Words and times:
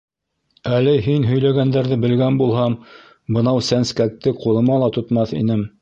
—Әле 0.77 0.93
һин 1.07 1.27
һөйләгәндәрҙе 1.31 1.99
белгән 2.07 2.41
булһам, 2.41 2.79
бынау 3.39 3.63
сәнскәкте 3.71 4.39
ҡулыма 4.45 4.85
ла 4.87 4.95
тотмаҫ 4.99 5.41
инем. 5.45 5.67